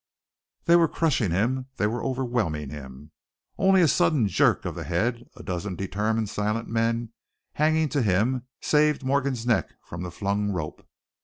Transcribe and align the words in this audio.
They 0.65 0.75
were 0.75 0.87
crushing 0.87 1.29
him, 1.29 1.67
they 1.77 1.85
were 1.85 2.03
overwhelming 2.03 2.71
him. 2.71 3.11
Only 3.59 3.83
a 3.83 3.87
sudden 3.87 4.27
jerk 4.27 4.65
of 4.65 4.73
the 4.73 4.83
head, 4.83 5.29
a 5.35 5.43
dozen 5.43 5.75
determined, 5.75 6.27
silent 6.27 6.67
men 6.67 7.13
hanging 7.53 7.87
to 7.89 8.01
him, 8.01 8.47
saved 8.63 9.03
Morgan's 9.03 9.45
neck 9.45 9.75
from 9.85 10.01
the 10.01 10.09
flung 10.09 10.49
rope. 10.49 10.83